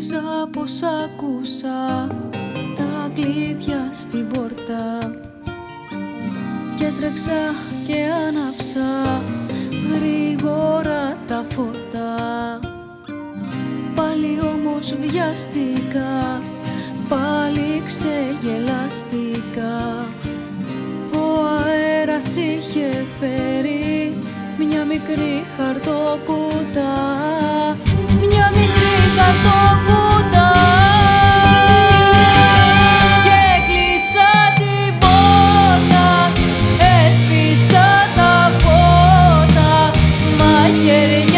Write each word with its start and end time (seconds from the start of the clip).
Νόμιζα 0.00 0.48
πως 0.52 0.82
άκουσα 0.82 2.08
τα 2.74 3.10
κλείδια 3.14 3.88
στην 3.92 4.28
πόρτα. 4.28 5.14
Και 6.78 6.84
έτρεξα 6.84 7.54
και 7.86 7.96
άναψα 8.28 9.20
γρήγορα 9.92 11.16
τα 11.26 11.44
φώτα. 11.48 12.14
Πάλι 13.94 14.40
όμως 14.54 14.94
βιαστικά, 15.00 16.42
πάλι 17.08 17.82
ξεγελαστικά. 17.84 20.06
Ο 21.12 21.46
αέρας 21.66 22.36
είχε 22.36 23.06
φέρει 23.20 24.16
μια 24.58 24.84
μικρή 24.84 25.44
χαρτοκούτα. 25.56 26.92
Μια 28.28 28.52
μικρή 28.56 28.79
Καρτοκούντα 29.16 30.48
και 33.26 33.42
κλείσα 33.66 34.30
την 34.58 34.98
πόρτα. 35.02 36.08
Έσφυσα 36.94 37.88
τα 38.16 38.52
πόρτα 38.62 39.90
μαγικέρι. 40.38 41.29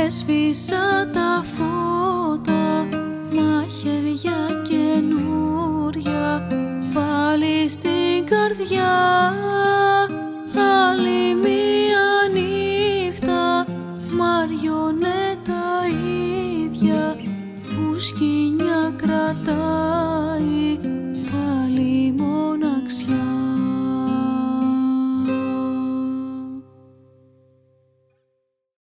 Έσβησα 0.06 1.10
τα 1.12 1.44
φώτα, 1.56 2.88
μαχαιριά 3.32 4.62
καινούρια 4.68 6.46
πάλι 6.94 7.68
στην 7.68 8.26
καρδιά. 8.26 9.32
Άλλη 10.88 11.34
μία 11.34 12.06
νύχτα 12.32 13.66
μαριονέτα 14.10 15.64
ίδια 16.64 17.16
που 17.64 17.98
σκηνιά 17.98 18.92
κρατά 18.96 20.36